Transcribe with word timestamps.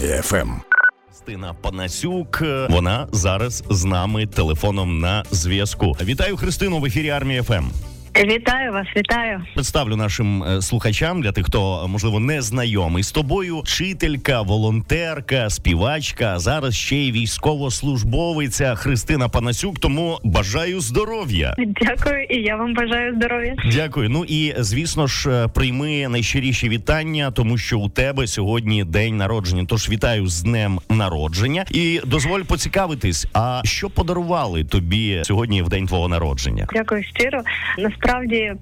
армія 0.00 0.22
FM. 0.22 0.50
Христина 1.08 1.54
Панасюк. 1.54 2.42
Вона 2.70 3.08
зараз 3.12 3.64
з 3.70 3.84
нами 3.84 4.26
телефоном 4.26 5.00
на 5.00 5.24
зв'язку. 5.30 5.96
Вітаю 6.02 6.36
Христину 6.36 6.78
в 6.78 6.84
ефірі 6.84 7.10
Армія 7.10 7.42
FM. 7.42 7.64
Вітаю 8.16 8.72
вас, 8.72 8.86
вітаю. 8.96 9.42
Представлю 9.54 9.96
нашим 9.96 10.42
е, 10.44 10.62
слухачам 10.62 11.22
для 11.22 11.32
тих, 11.32 11.46
хто 11.46 11.88
можливо 11.88 12.20
не 12.20 12.42
знайомий 12.42 13.02
з 13.02 13.12
тобою. 13.12 13.60
Вчителька, 13.60 14.42
волонтерка, 14.42 15.50
співачка. 15.50 16.32
а 16.34 16.38
Зараз 16.38 16.74
ще 16.74 16.96
й 16.96 17.12
військовослужбовиця 17.12 18.74
Христина 18.74 19.28
Панасюк. 19.28 19.78
Тому 19.78 20.18
бажаю 20.24 20.80
здоров'я. 20.80 21.54
Дякую, 21.58 22.24
і 22.24 22.36
я 22.36 22.56
вам 22.56 22.74
бажаю 22.74 23.14
здоров'я. 23.14 23.54
Дякую. 23.72 24.08
Ну 24.10 24.24
і 24.28 24.54
звісно 24.58 25.06
ж, 25.06 25.30
е, 25.30 25.48
прийми 25.48 26.08
найщиріші 26.08 26.68
вітання, 26.68 27.30
тому 27.30 27.58
що 27.58 27.78
у 27.78 27.88
тебе 27.88 28.26
сьогодні 28.26 28.84
день 28.84 29.16
народження. 29.16 29.64
Тож 29.68 29.88
вітаю 29.90 30.26
з 30.26 30.42
днем 30.42 30.80
народження 30.90 31.64
і 31.70 32.00
дозволь 32.06 32.40
поцікавитись. 32.42 33.26
А 33.32 33.60
що 33.64 33.90
подарували 33.90 34.64
тобі 34.64 35.20
сьогодні 35.24 35.62
в 35.62 35.68
день 35.68 35.86
твого 35.86 36.08
народження? 36.08 36.66
Дякую 36.72 37.04
щиро. 37.04 37.42
Насправді 37.78 38.09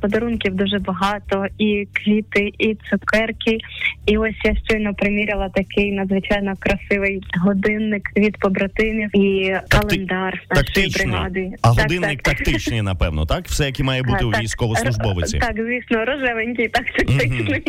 подарунків 0.00 0.54
дуже 0.54 0.78
багато, 0.78 1.46
і 1.58 1.88
квіти, 1.92 2.52
і 2.58 2.76
цукерки. 2.90 3.58
І 4.06 4.18
ось 4.18 4.34
я 4.44 4.56
щойно 4.64 4.94
приміряла 4.94 5.48
такий 5.48 5.92
надзвичайно 5.92 6.54
красивий 6.58 7.20
годинник 7.44 8.10
від 8.16 8.38
побратимів 8.38 9.16
і 9.16 9.56
календар 9.68 10.42
нашої 10.50 10.88
бригади. 10.88 11.50
А 11.62 11.74
Так, 11.74 11.82
годинник 11.82 12.22
так. 12.22 12.36
тактичний, 12.36 12.82
напевно, 12.82 13.26
так? 13.26 13.46
Все, 13.46 13.66
як 13.66 13.80
і 13.80 13.82
має 13.82 14.02
бути 14.02 14.18
А, 14.22 14.26
у 14.26 14.32
так. 14.32 14.42
військовослужбовиці. 14.42 15.38
Так, 15.38 15.54
звісно, 15.56 16.04
рожевенький, 16.04 16.68
так 16.68 16.84
тактичний. 16.84 17.62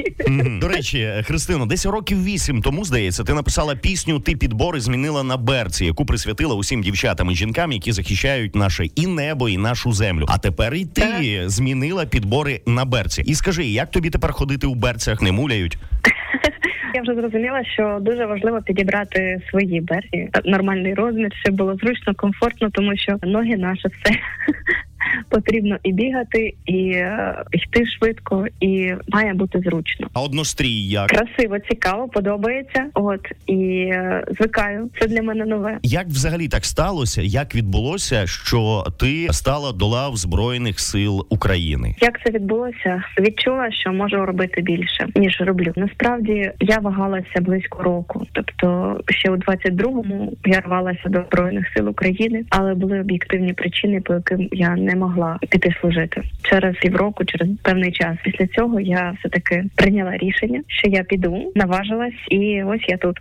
До 0.62 0.68
речі, 0.68 1.10
Христино, 1.24 1.66
десь 1.66 1.86
років 1.86 2.24
вісім 2.24 2.62
тому 2.62 2.86
здається, 2.86 3.24
ти 3.24 3.34
написала 3.34 3.76
пісню 3.76 4.20
Ти 4.20 4.36
підбори 4.36 4.80
змінила 4.80 5.24
на 5.24 5.38
берці, 5.38 5.86
яку 5.86 6.06
присвятила 6.06 6.56
усім 6.56 6.82
дівчатам 6.82 7.32
і 7.32 7.36
жінкам, 7.36 7.72
які 7.72 7.92
захищають 7.92 8.56
наше 8.56 8.86
і 8.86 9.08
небо, 9.08 9.50
і 9.50 9.58
нашу 9.58 9.92
землю. 9.94 10.26
А 10.28 10.38
тепер 10.38 10.74
і 10.74 10.86
ти 10.86 11.46
змінила 11.60 12.06
підбори 12.06 12.62
на 12.68 12.86
берці. 12.86 13.22
І 13.22 13.36
скажи, 13.36 13.66
як 13.66 13.92
тобі 13.92 14.10
тепер 14.10 14.32
ходити 14.32 14.68
у 14.68 14.76
берцях? 14.76 15.22
Не 15.22 15.32
муляють? 15.32 15.78
Я 16.96 17.02
вже 17.02 17.14
зрозуміла, 17.14 17.64
що 17.64 17.98
дуже 18.02 18.26
важливо 18.26 18.62
підібрати 18.62 19.42
свої 19.50 19.82
берці, 19.82 20.30
нормальний 20.46 20.94
розмір, 20.94 21.32
щоб 21.44 21.56
було 21.56 21.76
зручно, 21.76 22.14
комфортно, 22.16 22.70
тому 22.70 22.98
що 22.98 23.18
ноги 23.24 23.58
наше 23.58 23.88
все. 23.88 24.16
Потрібно 25.30 25.78
і 25.84 25.92
бігати, 25.94 26.54
і 26.66 26.92
е, 26.92 27.44
йти 27.52 27.86
швидко, 27.86 28.46
і 28.60 28.94
має 29.08 29.34
бути 29.34 29.60
зручно. 29.60 30.08
А 30.14 30.22
однострій 30.22 30.82
як? 30.82 31.08
Красиво, 31.08 31.60
цікаво, 31.70 32.08
подобається. 32.08 32.86
От 32.94 33.22
і 33.48 33.90
е, 33.92 34.24
звикаю. 34.38 34.90
Це 35.00 35.08
для 35.08 35.22
мене 35.22 35.46
нове. 35.46 35.78
Як 35.84 36.08
взагалі 36.08 36.48
так 36.48 36.66
сталося? 36.66 37.22
Як 37.22 37.56
відбулося, 37.56 38.28
що 38.28 38.86
ти 39.00 39.28
стала 39.32 39.72
до 39.72 39.88
лав 39.88 40.18
збройних 40.18 40.80
сил 40.80 41.26
України? 41.30 41.96
Як 42.02 42.24
це 42.26 42.32
відбулося? 42.32 43.04
Відчула, 43.20 43.72
що 43.72 43.94
можу 43.94 44.26
робити 44.26 44.62
більше 44.62 45.08
ніж 45.16 45.42
роблю. 45.42 45.74
Насправді 45.76 46.52
я 46.60 46.78
вагалася 46.78 47.42
близько 47.42 47.84
року. 47.84 48.26
Тобто, 48.32 49.00
ще 49.08 49.32
у 49.32 49.36
22-му 49.36 50.34
я 50.46 50.60
рвалася 50.60 51.10
до 51.10 51.24
збройних 51.32 51.66
сил 51.76 51.90
України, 51.90 52.44
але 52.50 52.74
були 52.74 53.00
об'єктивні 53.00 53.54
причини, 53.54 54.02
по 54.02 54.14
яким 54.14 54.50
я 54.52 54.76
не 54.76 54.89
могла 54.96 55.38
піти 55.50 55.76
служити 55.82 56.22
через 56.42 56.76
півроку, 56.76 57.26
через 57.26 57.50
певний 57.64 57.92
час. 57.92 58.18
Після 58.24 58.48
цього 58.48 58.80
я 58.80 59.16
все 59.20 59.30
таки 59.30 59.66
прийняла 59.76 60.18
рішення, 60.18 60.62
що 60.68 60.90
я 60.90 61.04
піду, 61.04 61.52
наважилась, 61.56 62.14
і 62.30 62.64
ось 62.64 62.86
я 62.88 62.98
тут 62.98 63.18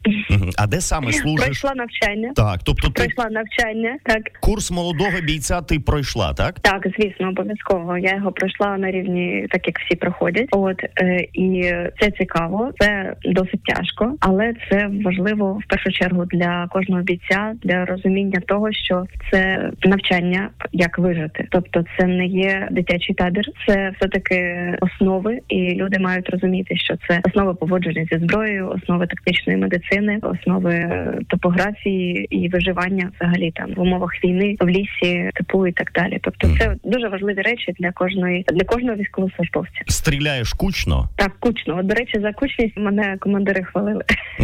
А 0.58 0.66
де 0.66 0.80
саме 0.80 1.12
служиш? 1.12 1.44
пройшла 1.44 1.72
навчання. 1.74 2.32
Так, 2.36 2.58
тобто 2.64 2.88
ти 2.88 3.02
Пройшла 3.02 3.30
навчання, 3.30 3.98
так 4.02 4.22
курс 4.40 4.70
молодого 4.70 5.20
бійця 5.22 5.60
ти 5.62 5.80
пройшла, 5.80 6.32
так? 6.32 6.60
Так, 6.60 6.86
звісно, 6.98 7.28
обов'язково. 7.28 7.98
Я 7.98 8.14
його 8.16 8.32
пройшла 8.32 8.78
на 8.78 8.90
рівні, 8.90 9.46
так 9.50 9.66
як 9.66 9.78
всі 9.78 9.96
проходять. 9.96 10.48
От 10.50 10.84
е, 11.00 11.26
і 11.32 11.62
це 12.00 12.10
цікаво, 12.18 12.70
це 12.78 13.14
досить 13.24 13.62
тяжко, 13.64 14.16
але 14.20 14.54
це 14.70 14.90
важливо 15.04 15.52
в 15.64 15.68
першу 15.68 15.90
чергу 15.92 16.24
для 16.24 16.66
кожного 16.70 17.02
бійця 17.02 17.52
для 17.62 17.84
розуміння 17.84 18.40
того, 18.46 18.72
що 18.72 19.06
це 19.30 19.70
навчання 19.84 20.50
як 20.72 20.98
вижити. 20.98 21.46
Тобто, 21.62 21.84
це 21.98 22.06
не 22.06 22.26
є 22.26 22.68
дитячий 22.70 23.14
табір, 23.14 23.44
це 23.66 23.92
все 23.98 24.08
таки 24.08 24.38
основи, 24.80 25.38
і 25.48 25.74
люди 25.74 25.98
мають 25.98 26.30
розуміти, 26.30 26.76
що 26.76 26.94
це 27.08 27.20
основи 27.24 27.54
поводження 27.54 28.06
зі 28.12 28.18
зброєю, 28.18 28.68
основи 28.68 29.06
тактичної 29.06 29.58
медицини, 29.58 30.18
основи 30.22 30.74
е, 30.74 31.18
топографії 31.28 32.28
і 32.30 32.48
виживання 32.48 33.10
взагалі 33.14 33.50
там 33.50 33.74
в 33.74 33.80
умовах 33.80 34.24
війни 34.24 34.56
в 34.60 34.68
лісі, 34.68 35.30
типу 35.34 35.66
і 35.66 35.72
так 35.72 35.92
далі. 35.94 36.18
Тобто, 36.22 36.48
це 36.58 36.76
дуже 36.84 37.08
важливі 37.08 37.42
речі 37.42 37.74
для 37.78 37.92
кожної 37.92 38.44
для 38.52 38.64
кожного 38.64 38.96
військовослужбовця. 38.96 39.80
Стріляєш 39.86 40.52
кучно? 40.52 41.08
Так, 41.16 41.32
кучно. 41.40 41.76
От, 41.78 41.86
до 41.86 41.94
речі, 41.94 42.20
за 42.20 42.32
кучність 42.32 42.76
мене 42.76 43.16
командири 43.20 43.64
хвалили. 43.64 44.04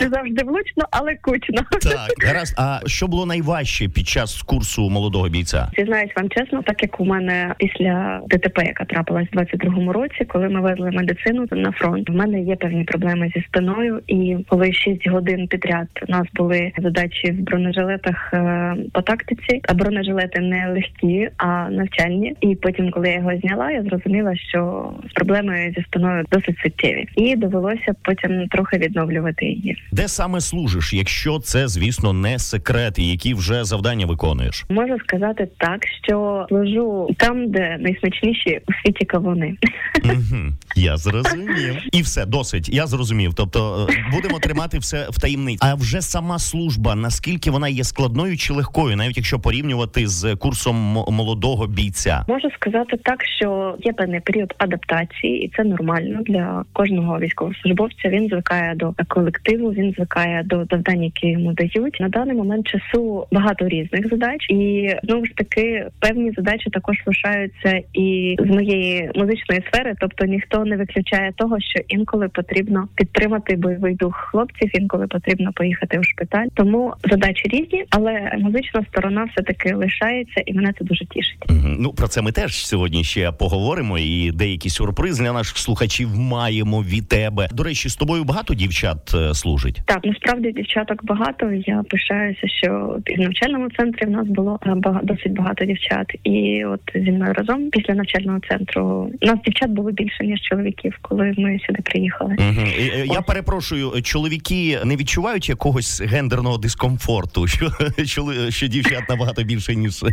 Не 0.00 0.08
завжди 0.08 0.44
влучно, 0.44 0.84
але 0.90 1.14
кучно. 1.14 1.62
Так, 1.82 2.26
гаразд. 2.26 2.54
А 2.58 2.80
що 2.86 3.06
було 3.06 3.26
найважче 3.26 3.88
під 3.88 4.08
час 4.08 4.42
курсу 4.42 4.90
молодого 4.90 5.28
бійця? 5.28 5.68
Зізнаюсь 5.78 6.10
вам 6.16 6.28
чесно, 6.28 6.41
так 6.50 6.82
як 6.82 7.00
у 7.00 7.04
мене 7.04 7.54
після 7.58 8.20
ДТП, 8.26 8.64
яка 8.66 8.84
трапилась 8.84 9.28
в 9.32 9.36
22-му 9.36 9.92
році, 9.92 10.24
коли 10.28 10.48
ми 10.48 10.60
везли 10.60 10.90
медицину 10.90 11.46
на 11.50 11.72
фронт, 11.72 12.10
в 12.10 12.14
мене 12.14 12.40
є 12.40 12.56
певні 12.56 12.84
проблеми 12.84 13.32
зі 13.36 13.42
спиною. 13.42 14.00
І 14.06 14.36
коли 14.48 14.72
6 14.72 15.08
годин 15.08 15.48
підряд 15.48 15.88
у 16.08 16.12
нас 16.12 16.26
були 16.34 16.72
задачі 16.78 17.32
в 17.32 17.40
бронежилетах 17.40 18.30
е, 18.34 18.76
по 18.92 19.02
тактиці, 19.02 19.60
а 19.68 19.74
бронежилети 19.74 20.40
не 20.40 20.68
легкі, 20.68 21.28
а 21.36 21.70
навчальні. 21.70 22.36
І 22.40 22.54
потім, 22.54 22.90
коли 22.90 23.08
я 23.08 23.14
його 23.14 23.32
зняла, 23.42 23.70
я 23.70 23.82
зрозуміла, 23.82 24.36
що 24.36 24.92
проблеми 25.14 25.74
зі 25.76 25.82
спиною 25.82 26.24
досить 26.32 26.58
суттєві, 26.58 27.06
і 27.16 27.36
довелося 27.36 27.94
потім 28.02 28.48
трохи 28.48 28.78
відновлювати 28.78 29.46
її. 29.46 29.76
Де 29.92 30.08
саме 30.08 30.40
служиш, 30.40 30.92
якщо 30.92 31.38
це, 31.38 31.68
звісно, 31.68 32.12
не 32.12 32.38
секрет, 32.38 32.98
і 32.98 33.10
які 33.10 33.34
вже 33.34 33.64
завдання 33.64 34.06
виконуєш? 34.06 34.64
Можу 34.68 34.98
сказати 34.98 35.48
так, 35.58 35.86
що 36.04 36.31
служу 36.48 37.08
там, 37.18 37.50
де 37.50 37.76
найсмачніші 37.80 38.60
у 38.68 38.72
світі 38.72 39.04
кавуни. 39.04 39.56
Угу. 40.04 40.38
Я 40.76 40.96
зрозумів. 41.04 41.76
І 41.92 42.02
все, 42.02 42.26
досить. 42.26 42.68
Я 42.68 42.86
зрозумів. 42.86 43.34
Тобто 43.34 43.88
е, 43.90 44.04
будемо 44.12 44.38
тримати 44.38 44.78
все 44.78 45.06
в 45.10 45.20
таємниці. 45.20 45.58
А 45.60 45.74
вже 45.74 46.00
сама 46.00 46.38
служба, 46.38 46.94
наскільки 46.94 47.50
вона 47.50 47.68
є 47.68 47.84
складною 47.84 48.36
чи 48.36 48.52
легкою, 48.52 48.96
навіть 48.96 49.16
якщо 49.16 49.38
порівнювати 49.38 50.06
з 50.08 50.36
курсом 50.36 50.76
мо- 50.76 51.06
молодого 51.10 51.66
бійця? 51.66 52.24
Можу 52.28 52.50
сказати 52.50 52.96
так, 53.04 53.24
що 53.38 53.76
є 53.84 53.92
певний 53.92 54.20
період 54.20 54.54
адаптації, 54.58 55.44
і 55.44 55.52
це 55.56 55.64
нормально 55.64 56.20
для 56.26 56.64
кожного 56.72 57.18
військовослужбовця. 57.18 58.08
Він 58.08 58.28
звикає 58.28 58.74
до 58.74 58.94
колективу, 59.08 59.68
він 59.72 59.92
звикає 59.92 60.42
до 60.42 60.64
завдань, 60.70 61.02
які 61.02 61.26
йому 61.28 61.52
дають. 61.52 62.00
На 62.00 62.08
даний 62.08 62.36
момент 62.36 62.66
часу 62.68 63.26
багато 63.32 63.68
різних 63.68 64.08
задач, 64.08 64.46
і 64.50 64.90
знову 65.02 65.26
ж 65.26 65.32
таки 65.36 65.86
певні 66.22 66.34
задачі 66.36 66.70
також 66.70 66.96
лишаються 67.06 67.80
і 67.94 68.36
з 68.38 68.46
моєї 68.46 69.10
музичної 69.14 69.62
сфери, 69.68 69.94
тобто 70.00 70.26
ніхто 70.26 70.64
не 70.64 70.76
виключає 70.76 71.32
того, 71.36 71.60
що 71.60 71.80
інколи 71.88 72.28
потрібно 72.28 72.88
підтримати 72.94 73.56
бойовий 73.56 73.94
дух 73.94 74.28
хлопців, 74.30 74.70
інколи 74.74 75.06
потрібно 75.06 75.52
поїхати 75.52 75.98
у 75.98 76.02
шпиталь. 76.02 76.46
Тому 76.54 76.94
задачі 77.10 77.48
різні, 77.48 77.84
але 77.90 78.32
музична 78.38 78.84
сторона 78.90 79.24
все 79.24 79.42
таки 79.42 79.74
лишається, 79.74 80.42
і 80.46 80.54
мене 80.54 80.72
це 80.78 80.84
дуже 80.84 81.06
тішить. 81.06 81.50
Мгм. 81.50 81.76
Ну 81.78 81.92
про 81.92 82.08
це 82.08 82.22
ми 82.22 82.32
теж 82.32 82.66
сьогодні 82.66 83.04
ще 83.04 83.32
поговоримо. 83.32 83.98
І 83.98 84.30
деякі 84.34 84.68
сюрпризи 84.68 85.24
для 85.24 85.32
наших 85.32 85.58
слухачів 85.58 86.18
маємо 86.18 86.82
від 86.82 87.08
тебе. 87.08 87.48
До 87.52 87.62
речі, 87.62 87.88
з 87.88 87.96
тобою 87.96 88.24
багато 88.24 88.54
дівчат 88.54 89.14
е, 89.14 89.34
служить. 89.34 89.80
Так, 89.84 90.04
насправді 90.04 90.52
дівчаток 90.52 91.04
багато. 91.04 91.52
Я 91.52 91.82
пишаюся, 91.90 92.48
що 92.48 92.98
і 93.06 93.16
в 93.16 93.20
навчальному 93.20 93.70
центрі 93.70 94.06
в 94.06 94.10
нас 94.10 94.28
було 94.28 94.58
е, 94.66 94.74
досить 95.02 95.32
багато 95.32 95.64
дівчат. 95.64 96.11
І 96.24 96.64
от 96.64 96.80
зі 96.94 97.12
мною 97.12 97.32
разом 97.32 97.70
після 97.70 97.94
навчального 97.94 98.38
центру 98.50 99.10
нас 99.20 99.38
дівчат 99.44 99.70
було 99.70 99.90
більше 99.90 100.24
ніж 100.24 100.40
чоловіків, 100.40 100.98
коли 101.02 101.34
ми 101.38 101.58
сюди 101.66 101.82
приїхали. 101.82 102.36
Угу. 102.38 102.66
Я 103.14 103.20
перепрошую, 103.20 104.02
чоловіки 104.02 104.78
не 104.84 104.96
відчувають 104.96 105.48
якогось 105.48 106.02
гендерного 106.02 106.58
дискомфорту, 106.58 107.46
що, 107.46 107.66
чоли- 107.98 108.50
що 108.50 108.66
дівчат 108.66 109.08
набагато 109.08 109.42
більше 109.42 109.74
ніж 109.74 110.04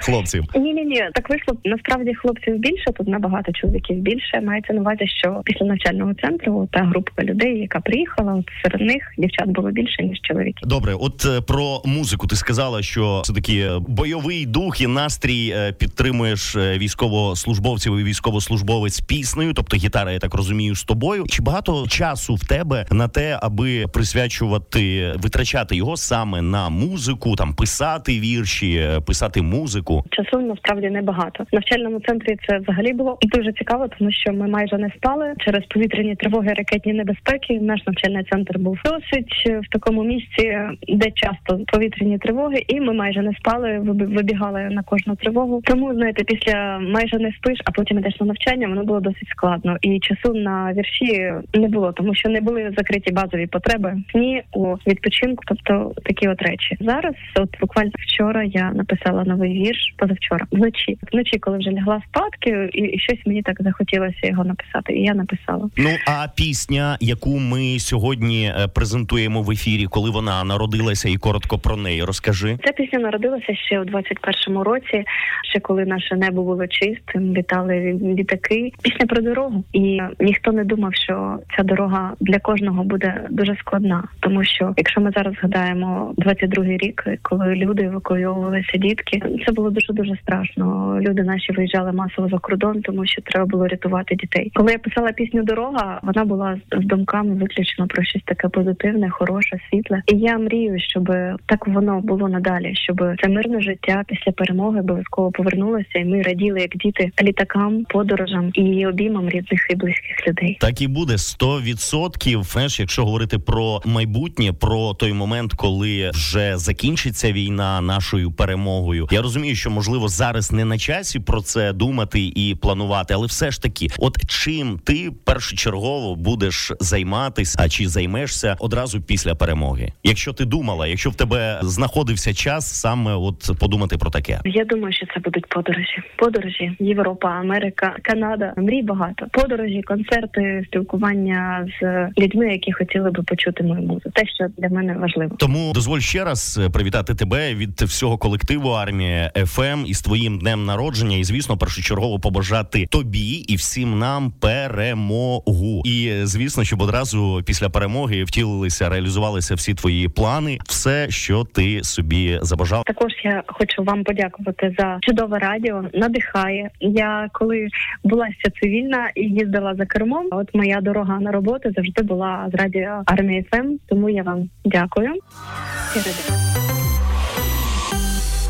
хлопців. 0.00 0.44
Ні, 0.54 0.72
ні, 0.74 0.84
ні, 0.84 1.02
так 1.14 1.30
вийшло. 1.30 1.56
Насправді 1.64 2.14
хлопців 2.14 2.58
більше, 2.58 2.92
тут 2.96 3.08
набагато 3.08 3.52
чоловіків 3.52 3.96
більше. 3.96 4.40
Мається 4.40 4.72
на 4.72 4.80
увазі, 4.80 5.06
що 5.06 5.42
після 5.44 5.66
навчального 5.66 6.14
центру 6.14 6.68
та 6.72 6.80
група 6.80 7.22
людей, 7.22 7.58
яка 7.58 7.80
приїхала, 7.80 8.34
от 8.34 8.46
серед 8.62 8.80
них 8.80 9.02
дівчат 9.18 9.48
було 9.48 9.70
більше 9.70 10.02
ніж 10.02 10.18
чоловіків. 10.22 10.68
Добре, 10.68 10.94
от 10.94 11.24
е, 11.24 11.40
про 11.40 11.82
музику 11.84 12.26
ти 12.26 12.36
сказала, 12.36 12.82
що 12.82 13.22
це 13.24 13.32
такий 13.32 13.66
бойовий 13.88 14.46
дух 14.46 14.80
і 14.80 14.86
настрій 14.86 15.37
е, 15.46 15.72
підтримуєш 15.72 16.56
е, 16.56 16.78
військовослужбовців 16.78 17.98
і 17.98 18.04
військовослужбовець 18.04 19.00
піснею, 19.00 19.52
тобто 19.54 19.76
гітара, 19.76 20.12
я 20.12 20.18
так 20.18 20.34
розумію, 20.34 20.74
з 20.74 20.84
тобою. 20.84 21.24
Чи 21.28 21.42
багато 21.42 21.86
часу 21.88 22.34
в 22.34 22.46
тебе 22.46 22.86
на 22.90 23.08
те, 23.08 23.38
аби 23.42 23.86
присвячувати 23.86 25.12
витрачати 25.16 25.76
його 25.76 25.96
саме 25.96 26.42
на 26.42 26.68
музику, 26.68 27.36
там 27.36 27.54
писати 27.54 28.20
вірші, 28.20 28.74
е, 28.76 29.00
писати 29.00 29.42
музику? 29.42 30.04
Часу 30.10 30.40
насправді 30.40 30.90
небагато. 30.90 31.44
В 31.44 31.54
навчальному 31.54 32.00
центрі 32.00 32.36
це 32.48 32.58
взагалі 32.58 32.92
було 32.92 33.18
дуже 33.22 33.52
цікаво, 33.52 33.88
тому 33.98 34.12
що 34.12 34.32
ми 34.32 34.48
майже 34.48 34.78
не 34.78 34.90
спали 34.96 35.34
через 35.38 35.64
повітряні 35.64 36.16
тривоги, 36.16 36.48
ракетні 36.48 36.92
небезпеки. 36.92 37.60
Наш 37.60 37.80
навчальний 37.86 38.24
центр 38.32 38.58
був 38.58 38.78
досить 38.84 39.64
в 39.66 39.72
такому 39.72 40.04
місці, 40.04 40.58
де 40.88 41.10
часто 41.10 41.64
повітряні 41.72 42.18
тривоги, 42.18 42.64
і 42.68 42.80
ми 42.80 42.92
майже 42.92 43.22
не 43.22 43.32
спали. 43.32 43.78
вибігали 44.18 44.60
на 44.70 44.82
кожну 44.82 45.16
тривогу. 45.16 45.27
Тому 45.64 45.94
знаєте, 45.94 46.24
після 46.24 46.78
майже 46.78 47.18
не 47.18 47.32
спиш, 47.32 47.58
а 47.64 47.70
потім 47.70 47.98
йдеш 47.98 48.20
на 48.20 48.26
навчання. 48.26 48.68
Воно 48.68 48.84
було 48.84 49.00
досить 49.00 49.28
складно, 49.28 49.76
і 49.82 50.00
часу 50.00 50.34
на 50.34 50.72
вірші 50.72 51.32
не 51.54 51.68
було, 51.68 51.92
тому 51.92 52.14
що 52.14 52.28
не 52.28 52.40
були 52.40 52.70
закриті 52.76 53.12
базові 53.12 53.46
потреби 53.46 53.96
ні 54.14 54.42
у 54.52 54.74
відпочинку, 54.74 55.42
тобто 55.46 55.92
такі 56.04 56.28
от 56.28 56.42
речі. 56.42 56.76
Зараз, 56.80 57.14
от 57.36 57.60
буквально 57.60 57.90
вчора, 57.94 58.44
я 58.44 58.72
написала 58.72 59.24
новий 59.24 59.52
вірш 59.52 59.94
позавчора 59.96 60.46
вночі. 60.50 60.98
Вночі, 61.12 61.38
коли 61.38 61.58
вже 61.58 61.70
лягла 61.70 62.02
спадки, 62.08 62.70
і, 62.72 62.80
і 62.80 62.98
щось 62.98 63.26
мені 63.26 63.42
так 63.42 63.56
захотілося 63.60 64.26
його 64.26 64.44
написати, 64.44 64.92
і 64.92 65.02
я 65.02 65.14
написала. 65.14 65.70
Ну 65.76 65.90
а 66.06 66.26
пісня, 66.36 66.96
яку 67.00 67.38
ми 67.38 67.78
сьогодні 67.78 68.52
е, 68.56 68.68
презентуємо 68.68 69.42
в 69.42 69.50
ефірі, 69.50 69.86
коли 69.86 70.10
вона 70.10 70.44
народилася, 70.44 71.08
і 71.08 71.16
коротко 71.16 71.58
про 71.58 71.76
неї 71.76 72.04
розкажи. 72.04 72.58
Ця 72.64 72.72
пісня 72.72 72.98
народилася 72.98 73.54
ще 73.54 73.80
у 73.80 73.84
21-му 73.84 74.64
році, 74.64 75.04
ще 75.50 75.60
коли 75.60 75.84
наше 75.84 76.16
небо 76.16 76.42
було 76.42 76.66
чистим, 76.66 77.36
літали 77.36 77.98
літаки. 78.02 78.72
Пісня 78.82 79.06
про 79.06 79.22
дорогу, 79.22 79.64
і 79.72 80.00
ніхто 80.20 80.52
не 80.52 80.64
думав, 80.64 80.94
що 80.94 81.38
ця 81.56 81.62
дорога 81.62 82.12
для 82.20 82.38
кожного 82.38 82.84
буде 82.84 83.26
дуже 83.30 83.56
складна, 83.56 84.04
тому 84.20 84.44
що 84.44 84.74
якщо 84.76 85.00
ми 85.00 85.10
зараз 85.16 85.34
згадаємо 85.34 86.14
22-й 86.18 86.76
рік, 86.76 87.04
коли 87.22 87.54
люди 87.54 87.82
евакуйовувалися 87.84 88.78
дітки, 88.78 89.22
це 89.46 89.52
було 89.52 89.70
дуже 89.70 89.92
дуже 89.92 90.16
страшно. 90.16 90.98
Люди 91.00 91.22
наші 91.22 91.52
виїжджали 91.52 91.92
масово 91.92 92.28
за 92.28 92.38
кордон, 92.38 92.82
тому 92.82 93.06
що 93.06 93.22
треба 93.22 93.46
було 93.46 93.66
рятувати 93.66 94.14
дітей. 94.14 94.50
Коли 94.54 94.72
я 94.72 94.78
писала 94.78 95.12
пісню 95.12 95.42
Дорога, 95.42 96.00
вона 96.02 96.24
була 96.24 96.60
з 96.72 96.84
думками 96.86 97.34
виключно 97.34 97.86
про 97.86 98.02
щось 98.02 98.22
таке 98.24 98.48
позитивне, 98.48 99.10
хороше, 99.10 99.58
світле. 99.70 100.02
І 100.06 100.16
я 100.16 100.38
мрію, 100.38 100.80
щоб 100.80 101.12
так 101.46 101.66
воно 101.66 102.00
було 102.00 102.28
надалі, 102.28 102.74
щоб 102.74 103.02
це 103.22 103.28
мирне 103.28 103.60
життя 103.60 104.04
після 104.06 104.32
перемоги 104.32 104.82
обов'язково 104.98 105.30
повернулося, 105.30 105.98
і 105.98 106.04
ми 106.04 106.22
раділи 106.22 106.60
як 106.60 106.76
діти 106.76 107.10
літакам, 107.22 107.84
подорожам 107.84 108.50
і 108.54 108.86
обіймам 108.86 109.28
рідних 109.28 109.66
і 109.70 109.74
близьких 109.74 110.28
людей. 110.28 110.58
Так 110.60 110.80
і 110.80 110.88
буде 110.88 111.12
100%. 111.12 112.44
Знаєш, 112.44 112.80
якщо 112.80 113.04
говорити 113.04 113.38
про 113.38 113.82
майбутнє, 113.84 114.52
про 114.52 114.94
той 114.94 115.12
момент, 115.12 115.52
коли 115.52 116.10
вже 116.10 116.56
закінчиться 116.56 117.32
війна 117.32 117.80
нашою 117.80 118.32
перемогою. 118.32 119.08
Я 119.10 119.22
розумію, 119.22 119.54
що 119.54 119.70
можливо 119.70 120.08
зараз 120.08 120.52
не 120.52 120.64
на 120.64 120.78
часі 120.78 121.20
про 121.20 121.40
це 121.40 121.72
думати 121.72 122.32
і 122.34 122.56
планувати, 122.62 123.14
але 123.14 123.26
все 123.26 123.50
ж 123.50 123.62
таки, 123.62 123.88
от 123.98 124.26
чим 124.26 124.80
ти 124.84 125.10
першочергово 125.24 126.16
будеш 126.16 126.72
займатися, 126.80 127.58
а 127.60 127.68
чи 127.68 127.88
займешся 127.88 128.56
одразу 128.60 129.00
після 129.00 129.34
перемоги? 129.34 129.92
Якщо 130.04 130.32
ти 130.32 130.44
думала, 130.44 130.86
якщо 130.86 131.10
в 131.10 131.14
тебе 131.14 131.60
знаходився 131.62 132.34
час 132.34 132.80
саме 132.80 133.14
от 133.14 133.50
подумати 133.60 133.96
про 133.98 134.10
таке, 134.10 134.40
я 134.44 134.64
думаю, 134.64 134.87
що 134.92 135.06
це 135.14 135.20
будуть 135.20 135.46
подорожі, 135.46 136.02
подорожі, 136.16 136.72
Європа, 136.80 137.28
Америка, 137.28 137.96
Канада, 138.02 138.52
мрій 138.56 138.82
багато, 138.82 139.26
подорожі, 139.32 139.82
концерти, 139.82 140.62
спілкування 140.66 141.68
з 141.80 142.08
людьми, 142.22 142.52
які 142.52 142.72
хотіли 142.72 143.10
би 143.10 143.22
почути 143.22 143.62
мою 143.62 143.82
музику. 143.82 144.10
Те, 144.10 144.26
що 144.26 144.46
для 144.58 144.68
мене 144.68 144.94
важливо, 144.94 145.36
тому 145.38 145.72
дозволь 145.74 145.98
ще 145.98 146.24
раз 146.24 146.60
е, 146.64 146.70
привітати 146.70 147.14
тебе 147.14 147.54
від 147.54 147.80
всього 147.80 148.18
колективу 148.18 148.70
армія 148.70 149.32
ФМ 149.46 149.86
із 149.86 150.02
твоїм 150.02 150.38
днем 150.38 150.64
народження, 150.64 151.16
і 151.16 151.24
звісно, 151.24 151.56
першочергово 151.56 152.18
побажати 152.18 152.86
тобі 152.86 153.30
і 153.48 153.56
всім 153.56 153.98
нам 153.98 154.32
перемогу. 154.68 155.82
І 155.84 156.12
звісно, 156.22 156.64
щоб 156.64 156.82
одразу 156.82 157.42
після 157.46 157.68
перемоги 157.68 158.24
втілилися, 158.24 158.88
реалізувалися 158.88 159.54
всі 159.54 159.74
твої 159.74 160.08
плани, 160.08 160.58
все, 160.64 161.10
що 161.10 161.44
ти 161.44 161.84
собі 161.84 162.38
забажав. 162.42 162.82
Також 162.84 163.12
я 163.24 163.42
хочу 163.46 163.82
вам 163.82 164.04
подякувати 164.04 164.74
за 164.78 164.98
чудове 165.00 165.38
радіо. 165.38 165.84
Надихає. 165.94 166.70
Я 166.80 167.28
коли 167.32 167.68
була 168.04 168.28
ще 168.38 168.50
цивільна 168.60 169.10
і 169.14 169.22
їздила 169.22 169.74
за 169.74 169.86
кермом. 169.86 170.28
От 170.30 170.54
моя 170.54 170.80
дорога 170.80 171.20
на 171.20 171.32
роботу 171.32 171.70
завжди 171.76 172.02
була 172.02 172.48
з 172.52 172.54
радіо 172.54 173.02
армії 173.06 173.46
FM. 173.50 173.66
Тому 173.88 174.10
я 174.10 174.22
вам 174.22 174.50
дякую. 174.64 175.10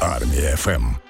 Армія 0.00 0.56
FM. 0.56 1.07